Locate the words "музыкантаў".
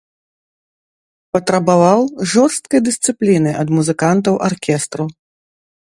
3.79-4.33